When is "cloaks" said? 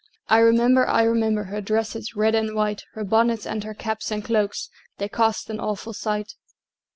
4.25-4.67